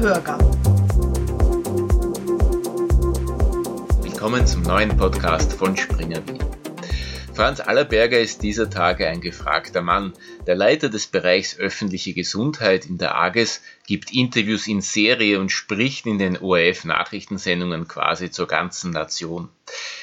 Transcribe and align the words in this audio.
Hörgang. 0.00 0.40
Willkommen 4.02 4.46
zum 4.46 4.62
neuen 4.62 4.96
Podcast 4.96 5.52
von 5.52 5.76
Springer 5.76 6.26
Wien. 6.26 6.42
Franz 7.34 7.60
Allerberger 7.60 8.18
ist 8.18 8.42
dieser 8.42 8.70
Tage 8.70 9.06
ein 9.06 9.20
gefragter 9.20 9.82
Mann. 9.82 10.14
Der 10.46 10.54
Leiter 10.54 10.88
des 10.88 11.06
Bereichs 11.06 11.58
öffentliche 11.58 12.14
Gesundheit 12.14 12.86
in 12.86 12.96
der 12.96 13.14
AGES 13.14 13.60
gibt 13.86 14.10
Interviews 14.10 14.66
in 14.68 14.80
Serie 14.80 15.38
und 15.38 15.50
spricht 15.50 16.06
in 16.06 16.18
den 16.18 16.38
ORF-Nachrichtensendungen 16.38 17.86
quasi 17.86 18.30
zur 18.30 18.46
ganzen 18.46 18.92
Nation. 18.92 19.50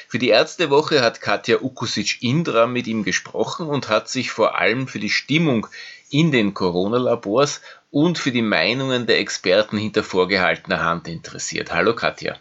Für 0.06 0.20
die 0.20 0.28
Ärztewoche 0.28 1.02
hat 1.02 1.20
Katja 1.20 1.60
Ukusic-Indra 1.60 2.68
mit 2.68 2.86
ihm 2.86 3.02
gesprochen 3.02 3.66
und 3.66 3.88
hat 3.88 4.08
sich 4.08 4.30
vor 4.30 4.56
allem 4.58 4.86
für 4.86 5.00
die 5.00 5.10
Stimmung 5.10 5.66
in 6.10 6.32
den 6.32 6.54
Corona-Labors 6.54 7.60
und 7.90 8.18
für 8.18 8.30
die 8.30 8.42
Meinungen 8.42 9.06
der 9.06 9.18
Experten 9.18 9.78
hinter 9.78 10.02
vorgehaltener 10.02 10.84
Hand 10.84 11.08
interessiert. 11.08 11.72
Hallo 11.72 11.94
Katja. 11.94 12.36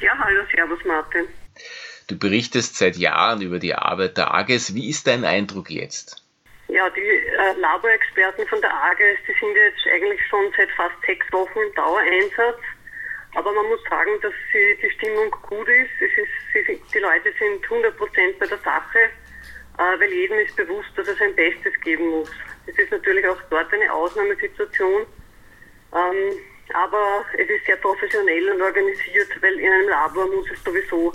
Ja, 0.00 0.18
hallo, 0.18 0.42
Servus 0.54 0.84
Martin. 0.84 1.26
Du 2.08 2.18
berichtest 2.18 2.76
seit 2.76 2.96
Jahren 2.96 3.40
über 3.40 3.58
die 3.58 3.74
Arbeit 3.74 4.16
der 4.16 4.34
AGES. 4.34 4.74
Wie 4.74 4.88
ist 4.88 5.06
dein 5.06 5.24
Eindruck 5.24 5.70
jetzt? 5.70 6.24
Ja, 6.68 6.88
die 6.90 7.00
äh, 7.00 7.60
Laborexperten 7.60 8.46
von 8.48 8.60
der 8.60 8.72
AGES, 8.72 9.18
die 9.28 9.34
sind 9.38 9.54
jetzt 9.54 9.86
eigentlich 9.92 10.20
schon 10.28 10.52
seit 10.56 10.70
fast 10.72 10.94
sechs 11.06 11.30
Wochen 11.32 11.58
im 11.58 11.74
Dauereinsatz. 11.74 12.60
Aber 13.34 13.52
man 13.52 13.66
muss 13.66 13.80
sagen, 13.88 14.10
dass 14.22 14.32
sie, 14.52 14.76
die 14.82 14.90
Stimmung 14.90 15.30
gut 15.30 15.68
ist. 15.68 15.90
Es 16.00 16.10
ist 16.18 16.66
sie, 16.66 16.80
die 16.92 16.98
Leute 16.98 17.32
sind 17.38 17.62
100 17.64 17.96
Prozent 17.96 18.38
bei 18.38 18.46
der 18.46 18.58
Sache, 18.58 19.10
weil 19.98 20.12
jedem 20.12 20.38
ist 20.38 20.56
bewusst, 20.56 20.90
dass 20.96 21.08
er 21.08 21.16
sein 21.16 21.34
Bestes 21.34 21.72
geben 21.82 22.08
muss. 22.08 22.30
Es 22.66 22.76
ist 22.78 22.90
natürlich 22.90 23.26
auch 23.26 23.40
dort 23.50 23.72
eine 23.72 23.92
Ausnahmesituation. 23.92 25.06
Ähm, 25.92 26.32
aber 26.72 27.24
es 27.32 27.48
ist 27.48 27.66
sehr 27.66 27.76
professionell 27.76 28.50
und 28.50 28.62
organisiert, 28.62 29.30
weil 29.40 29.58
in 29.58 29.72
einem 29.72 29.88
Labor 29.88 30.26
muss 30.26 30.46
es 30.50 30.62
sowieso 30.62 31.12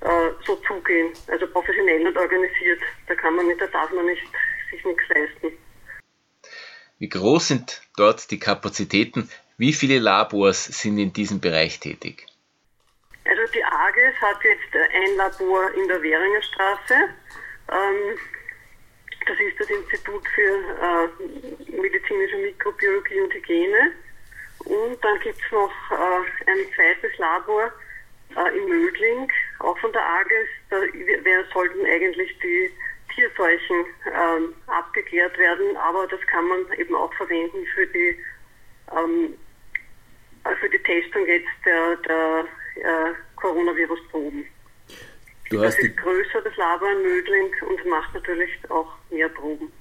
äh, 0.00 0.30
so 0.46 0.56
zugehen. 0.56 1.12
Also 1.28 1.46
professionell 1.46 2.06
und 2.06 2.16
organisiert. 2.16 2.80
Da 3.06 3.14
kann 3.14 3.34
man 3.36 3.46
nicht, 3.46 3.60
da 3.60 3.66
darf 3.66 3.90
man 3.90 4.06
nicht 4.06 4.22
sich 4.70 4.84
nichts 4.84 5.02
leisten. 5.08 5.58
Wie 6.98 7.08
groß 7.08 7.48
sind 7.48 7.82
dort 7.96 8.30
die 8.30 8.38
Kapazitäten? 8.38 9.28
Wie 9.56 9.72
viele 9.72 9.98
Labors 9.98 10.64
sind 10.66 10.98
in 10.98 11.12
diesem 11.12 11.40
Bereich 11.40 11.80
tätig? 11.80 12.26
Also 13.24 13.42
die 13.52 13.64
AGES 13.64 14.14
hat 14.20 14.44
jetzt 14.44 14.74
ein 14.92 15.16
Labor 15.16 15.72
in 15.74 15.88
der 15.88 16.02
Währinger 16.02 16.42
Straße. 16.42 16.94
Ähm, 17.70 18.18
das 19.26 19.40
ist 19.40 19.58
das 19.58 19.70
Institut 19.70 20.26
für 20.34 20.42
äh, 20.42 21.80
medizinische 21.80 22.36
Mikrobiologie 22.36 23.20
und 23.20 23.32
Hygiene. 23.32 23.92
Und 24.64 25.02
dann 25.02 25.18
gibt 25.20 25.38
es 25.44 25.52
noch 25.52 25.72
äh, 25.90 26.50
ein 26.50 26.58
zweites 26.74 27.16
Labor 27.18 27.72
äh, 28.36 28.58
in 28.58 28.68
Mödling, 28.68 29.30
auch 29.60 29.78
von 29.78 29.92
der 29.92 30.02
AGES. 30.02 30.48
Da 30.70 30.76
wär, 31.24 31.44
sollten 31.52 31.84
eigentlich 31.86 32.38
die 32.40 32.70
Tierseuchen 33.14 33.86
ähm, 34.06 34.54
abgeklärt 34.66 35.38
werden, 35.38 35.76
aber 35.76 36.06
das 36.06 36.20
kann 36.26 36.46
man 36.48 36.72
eben 36.76 36.94
auch 36.94 37.12
verwenden 37.14 37.64
für 37.74 37.86
die, 37.86 38.18
ähm, 38.92 39.34
für 40.60 40.68
die 40.68 40.82
Testung 40.82 41.26
jetzt 41.26 41.48
der, 41.64 41.96
der 41.96 42.46
äh, 42.76 43.14
Coronavirus-Proben. 43.36 44.46
Das 45.62 45.78
ist 45.78 45.96
größer, 45.96 46.40
das 46.42 46.56
Labor 46.56 46.90
in 46.90 47.02
Mödling, 47.02 47.54
und 47.68 47.86
macht 47.86 48.14
natürlich 48.14 48.50
auch 48.68 48.92
mehr 49.10 49.28
Proben. 49.28 49.72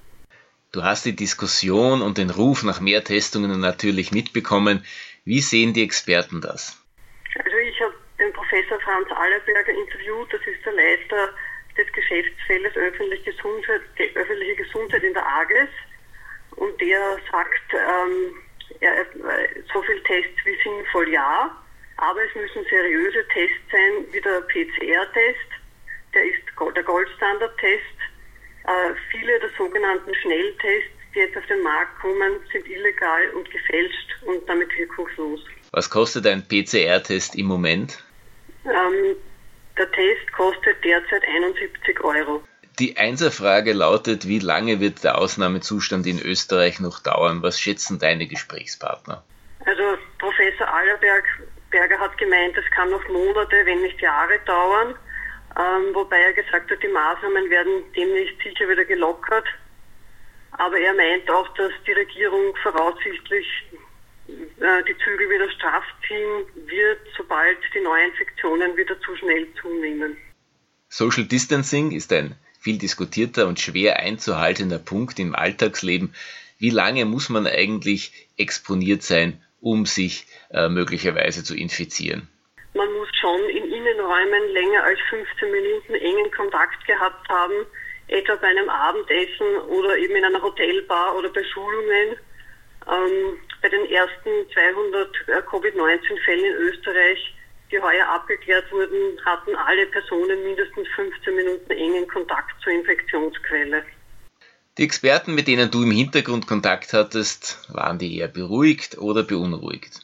Du 0.72 0.84
hast 0.84 1.06
die 1.06 1.16
Diskussion 1.16 2.02
und 2.02 2.18
den 2.18 2.32
Ruf 2.32 2.64
nach 2.64 2.82
mehr 2.82 3.04
Testungen 3.04 3.60
natürlich 3.60 4.12
mitbekommen. 4.12 4.84
Wie 5.24 5.40
sehen 5.40 5.74
die 5.74 5.84
Experten 5.84 6.42
das? 6.42 6.84
Also 7.38 7.58
ich 7.58 7.80
habe 7.80 7.94
den 8.20 8.34
Professor 8.34 8.80
Franz 8.82 9.08
Allerberger 9.12 9.72
interviewt, 9.72 10.34
das 10.34 10.42
ist 10.42 10.66
der 10.66 10.74
Leiter 10.74 11.30
des 11.78 11.92
Geschäftsfeldes 11.94 12.76
öffentliche 12.76 13.32
Gesundheit, 13.32 13.82
öffentliche 14.16 14.56
Gesundheit 14.56 15.04
in 15.04 15.14
der 15.14 15.26
AGES. 15.26 15.70
Und 16.56 16.80
der 16.82 17.18
sagt, 17.32 17.74
ähm, 17.74 18.36
er, 18.80 19.02
äh, 19.02 19.64
so 19.72 19.82
viel 19.84 20.02
Tests 20.04 20.38
wie 20.46 20.58
sinnvoll 20.64 21.10
ja, 21.10 21.56
aber 21.98 22.24
es 22.24 22.36
müssen 22.36 22.66
seriöse 22.70 23.28
Tests 23.28 23.72
sein, 23.72 24.06
wie 24.12 24.22
der 24.22 24.42
PCR-Test, 24.42 25.63
der 26.14 26.24
ist 26.26 26.76
der 26.76 26.84
Goldstandard-Test 26.84 27.98
äh, 28.66 28.94
viele 29.12 29.40
der 29.40 29.50
sogenannten 29.58 30.14
Schnelltests, 30.16 30.90
die 31.14 31.20
jetzt 31.20 31.38
auf 31.38 31.46
den 31.48 31.62
Markt 31.62 32.00
kommen, 32.00 32.40
sind 32.52 32.68
illegal 32.68 33.30
und 33.32 33.50
gefälscht 33.52 34.16
und 34.26 34.48
damit 34.48 34.70
wirkungslos. 34.78 35.42
Was 35.72 35.90
kostet 35.90 36.26
ein 36.28 36.48
PCR-Test 36.48 37.36
im 37.36 37.48
Moment? 37.48 38.04
Ähm, 38.66 39.16
der 39.78 39.92
Test 39.92 40.32
kostet 40.32 40.84
derzeit 40.84 41.24
71 41.28 42.04
Euro. 42.04 42.44
Die 42.80 42.98
Einserfrage 42.98 43.74
lautet, 43.74 44.28
wie 44.28 44.40
lange 44.40 44.80
wird 44.80 45.04
der 45.04 45.18
Ausnahmezustand 45.18 46.08
in 46.08 46.20
Österreich 46.20 46.80
noch 46.80 47.00
dauern? 47.00 47.44
Was 47.44 47.60
schätzen 47.60 48.00
deine 48.00 48.28
Gesprächspartner? 48.28 49.24
Also 49.66 49.98
Professor 50.18 50.68
Allerberger 50.74 52.00
hat 52.00 52.18
gemeint, 52.18 52.58
es 52.58 52.70
kann 52.72 52.90
noch 52.90 53.08
Monate, 53.10 53.66
wenn 53.66 53.82
nicht 53.82 54.00
Jahre 54.02 54.40
dauern 54.46 54.96
ähm, 55.58 55.94
wobei 55.94 56.18
er 56.18 56.34
gesagt 56.34 56.72
hat, 56.72 56.82
die 56.82 56.88
Maßnahmen 56.88 57.50
werden 57.50 57.84
demnächst 57.96 58.42
sicher 58.44 58.68
wieder 58.68 58.86
gelockert. 58.86 59.46
Aber 60.52 60.78
er 60.80 60.94
meint 60.94 61.30
auch, 61.30 61.48
dass 61.56 61.72
die 61.86 61.92
Regierung 61.94 62.56
voraussichtlich 62.62 63.48
äh, 64.28 64.84
die 64.88 64.98
Zügel 65.04 65.30
wieder 65.30 65.50
straff 65.52 65.84
ziehen 66.08 66.68
wird, 66.68 67.00
sobald 67.18 67.58
die 67.74 67.82
Neuinfektionen 67.82 68.78
wieder 68.78 69.00
zu 69.02 69.16
schnell 69.16 69.48
zunehmen. 69.62 70.18
Social 70.90 71.26
Distancing 71.26 71.92
ist 71.92 72.14
ein 72.14 72.36
viel 72.60 72.78
diskutierter 72.78 73.48
und 73.48 73.60
schwer 73.60 74.00
einzuhaltender 74.00 74.80
Punkt 74.80 75.20
im 75.20 75.36
Alltagsleben. 75.36 76.14
Wie 76.60 76.70
lange 76.70 77.06
muss 77.06 77.30
man 77.30 77.46
eigentlich 77.46 78.30
exponiert 78.38 79.04
sein, 79.04 79.44
um 79.60 79.86
sich 79.86 80.28
äh, 80.52 80.70
möglicherweise 80.70 81.44
zu 81.44 81.56
infizieren? 81.56 82.30
Man 82.74 82.92
muss 82.94 83.10
schon 83.20 83.42
in 83.50 83.72
Innenräumen 83.72 84.50
länger 84.52 84.84
als 84.84 85.00
15 85.10 85.52
Minuten 85.52 85.94
engen 85.94 86.32
Kontakt 86.32 86.86
gehabt 86.88 87.30
haben, 87.30 87.66
etwa 88.08 88.36
bei 88.36 88.48
einem 88.48 88.70
Abendessen 88.70 89.58
oder 89.68 89.98
eben 89.98 90.16
in 90.16 90.26
einer 90.26 90.42
Hotelbar 90.42 91.16
oder 91.16 91.30
bei 91.30 91.44
Schulungen. 91.44 92.18
Ähm, 92.88 93.40
bei 93.62 93.70
den 93.70 93.86
ersten 93.90 94.30
200 94.54 95.10
äh, 95.28 95.42
Covid-19-Fällen 95.44 96.46
in 96.46 96.54
Österreich, 96.54 97.36
die 97.72 97.80
heuer 97.80 98.08
abgeklärt 98.08 98.70
wurden, 98.72 99.20
hatten 99.24 99.56
alle 99.56 99.86
Personen 99.88 100.44
mindestens 100.44 100.88
15 100.96 101.36
Minuten 101.36 101.72
engen 101.72 102.08
Kontakt 102.08 102.60
zur 102.62 102.74
Infektionsquelle. 102.74 103.84
Die 104.78 104.84
Experten, 104.84 105.36
mit 105.36 105.48
denen 105.48 105.70
du 105.70 105.84
im 105.84 105.92
Hintergrund 105.92 106.48
Kontakt 106.48 106.94
hattest, 106.94 107.70
waren 107.72 108.00
die 108.00 108.18
eher 108.18 108.28
beruhigt 108.28 108.98
oder 108.98 109.22
beunruhigt? 109.22 110.02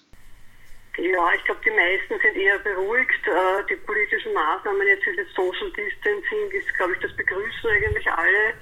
Ja, 0.99 1.33
ich 1.33 1.43
glaube, 1.45 1.61
die 1.63 1.71
meisten 1.71 2.19
sind 2.19 2.35
eher 2.35 2.59
beruhigt. 2.59 3.25
Äh, 3.25 3.63
die 3.69 3.75
politischen 3.77 4.33
Maßnahmen, 4.33 4.85
jetzt 4.85 5.05
dieses 5.05 5.33
Social 5.33 5.71
Distancing, 5.71 6.51
ist, 6.51 6.75
glaube 6.75 6.93
ich, 6.93 6.99
das 6.99 7.15
begrüßen 7.15 7.69
eigentlich 7.69 8.11
alle. 8.11 8.53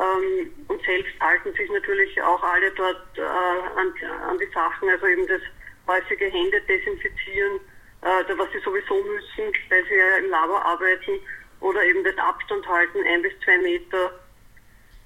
Ähm, 0.00 0.52
und 0.68 0.80
selbst 0.84 1.12
halten 1.20 1.52
sich 1.54 1.68
natürlich 1.70 2.22
auch 2.22 2.40
alle 2.42 2.70
dort 2.70 3.18
äh, 3.18 3.22
an, 3.22 3.92
an, 4.28 4.38
die 4.38 4.50
Sachen, 4.54 4.88
also 4.90 5.06
eben 5.06 5.26
das 5.26 5.42
häufige 5.88 6.26
Hände 6.26 6.60
desinfizieren, 6.62 7.58
äh, 8.02 8.38
was 8.38 8.52
sie 8.52 8.60
sowieso 8.60 9.02
müssen, 9.02 9.52
weil 9.68 9.84
sie 9.86 9.96
ja 9.96 10.16
im 10.18 10.30
Labor 10.30 10.64
arbeiten, 10.64 11.18
oder 11.60 11.84
eben 11.84 12.04
das 12.04 12.16
Abstand 12.16 12.66
halten, 12.66 13.04
ein 13.06 13.22
bis 13.22 13.32
zwei 13.44 13.58
Meter, 13.58 14.20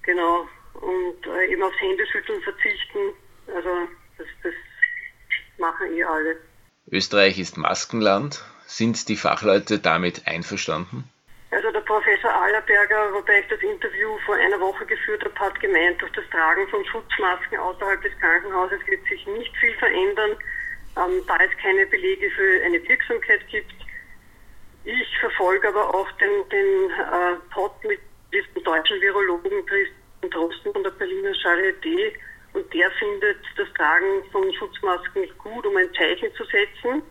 genau, 0.03 0.47
und 0.75 1.27
eben 1.49 1.63
aufs 1.63 1.81
Händeschütteln 1.81 2.41
verzichten. 2.43 3.15
Also 3.49 3.89
das, 4.19 4.27
das 4.43 4.55
machen 5.59 5.97
eh 5.97 6.05
alle. 6.05 6.37
Österreich 6.91 7.39
ist 7.39 7.57
Maskenland. 7.57 8.45
Sind 8.67 9.09
die 9.09 9.17
Fachleute 9.17 9.79
damit 9.79 10.27
einverstanden? 10.27 11.11
Also 11.51 11.71
der 11.71 11.81
Professor 11.81 12.33
Allerberger, 12.33 13.13
wobei 13.13 13.41
ich 13.41 13.49
das 13.49 13.61
Interview 13.61 14.19
vor 14.25 14.35
einer 14.37 14.61
Woche 14.61 14.87
geführt 14.87 15.25
habe, 15.25 15.39
hat 15.39 15.59
gemeint, 15.61 16.01
durch 16.01 16.13
das 16.13 16.25
Tragen 16.31 16.67
von 16.69 16.85
Schutzmasken 16.85 17.59
außerhalb 17.59 18.03
des 18.03 18.13
Krankenhauses 18.21 18.79
wird 18.87 19.05
sich 19.09 19.27
nicht 19.27 19.57
viel 19.57 19.75
verändern, 19.75 20.33
ähm, 20.97 21.23
da 21.27 21.37
es 21.39 21.57
keine 21.63 21.87
Belege 21.87 22.31
für 22.31 22.65
eine 22.65 22.83
Wirksamkeit 22.89 23.47
gibt. 23.49 23.75
Ich 24.85 25.19
verfolge 25.19 25.69
aber 25.69 25.93
auch 25.95 26.11
den, 26.13 26.49
den 26.51 26.91
äh, 26.91 27.37
Pod 27.53 27.73
mit 27.85 28.01
diesem 28.33 28.63
deutschen 28.63 29.01
Virologen 29.01 29.67
Christian 29.67 30.31
Drosten 30.31 30.73
von 30.73 30.83
der 30.83 30.91
Berliner 30.91 31.33
Charité, 31.33 32.13
der 32.77 32.91
findet 32.93 33.39
das 33.57 33.69
Tragen 33.75 34.23
von 34.31 34.53
Schutzmasken 34.53 35.27
gut, 35.39 35.65
um 35.65 35.77
ein 35.77 35.89
Zeichen 35.95 36.29
zu 36.35 36.45
setzen, 36.45 37.03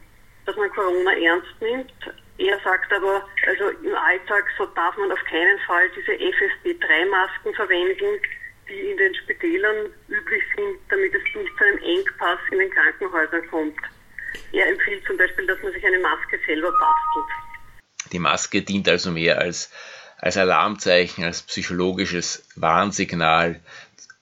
dass 0.46 0.56
man 0.58 0.70
Corona 0.70 1.12
ernst 1.18 1.60
nimmt. 1.60 1.92
Er 2.38 2.60
sagt 2.64 2.94
aber, 2.94 3.26
also 3.48 3.70
im 3.70 3.96
Alltag 3.96 4.46
so 4.58 4.66
darf 4.68 4.96
man 4.98 5.12
auf 5.12 5.24
keinen 5.24 5.58
Fall 5.66 5.90
diese 5.96 6.12
FFP3-Masken 6.12 7.54
verwenden, 7.56 8.22
die 8.70 8.92
in 8.92 8.98
den 8.98 9.16
Spitälern 9.16 9.90
üblich 10.08 10.44
sind, 10.56 10.78
damit 10.90 11.14
es 11.16 11.24
nicht 11.36 11.58
zu 11.58 11.64
einem 11.64 11.80
Engpass 11.80 12.40
in 12.52 12.60
den 12.60 12.70
Krankenhäusern 12.70 13.48
kommt. 13.50 13.80
Er 14.52 14.68
empfiehlt 14.68 15.04
zum 15.08 15.18
Beispiel, 15.18 15.48
dass 15.48 15.62
man 15.64 15.72
sich 15.72 15.86
eine 15.86 16.00
Maske 16.00 16.40
selber 16.46 16.72
bastelt. 16.72 18.12
Die 18.12 18.20
Maske 18.20 18.62
dient 18.62 18.88
also 18.88 19.12
mehr 19.12 19.40
als, 19.40 19.72
als 20.20 20.38
Alarmzeichen, 20.38 21.24
als 21.24 21.42
psychologisches 21.42 22.48
Warnsignal, 22.56 23.62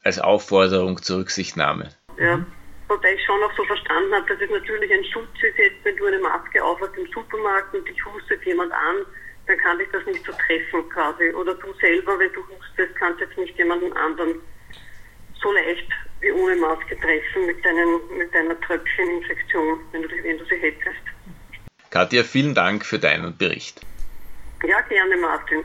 als 0.03 0.19
Aufforderung 0.19 1.01
zur 1.01 1.19
Rücksichtnahme. 1.19 1.89
Ja, 2.17 2.45
wobei 2.87 3.13
ich 3.13 3.25
schon 3.25 3.41
auch 3.43 3.55
so 3.55 3.63
verstanden 3.63 4.13
habe, 4.13 4.27
dass 4.27 4.41
es 4.41 4.49
natürlich 4.49 4.91
ein 4.91 5.03
Schutz 5.05 5.35
ist, 5.41 5.57
jetzt, 5.57 5.83
wenn 5.83 5.97
du 5.97 6.05
eine 6.05 6.19
Maske 6.19 6.63
aufhast 6.63 6.95
im 6.97 7.07
Supermarkt 7.13 7.73
und 7.73 7.87
dich 7.87 8.05
hustet 8.05 8.43
jemand 8.45 8.71
an, 8.71 9.05
dann 9.47 9.57
kann 9.57 9.77
dich 9.77 9.89
das 9.91 10.05
nicht 10.05 10.25
so 10.25 10.31
treffen 10.31 10.89
quasi. 10.89 11.29
Oder 11.33 11.55
du 11.55 11.73
selber, 11.81 12.17
wenn 12.19 12.31
du 12.33 12.41
hustest, 12.47 12.95
kannst 12.95 13.19
jetzt 13.19 13.37
nicht 13.37 13.57
jemanden 13.57 13.91
anderen 13.93 14.35
so 15.41 15.51
leicht 15.51 15.89
wie 16.21 16.31
ohne 16.31 16.55
Maske 16.55 16.97
treffen 16.99 17.45
mit, 17.45 17.63
deinen, 17.65 17.99
mit 18.17 18.33
deiner 18.33 18.59
Tröpfcheninfektion, 18.61 19.79
wenn 19.91 20.03
du, 20.03 20.09
wenn 20.23 20.37
du 20.37 20.45
sie 20.45 20.55
hättest. 20.55 21.03
Katja, 21.89 22.23
vielen 22.23 22.55
Dank 22.55 22.85
für 22.85 22.97
deinen 22.97 23.37
Bericht. 23.37 23.81
Ja, 24.63 24.79
gerne, 24.81 25.17
Martin. 25.17 25.63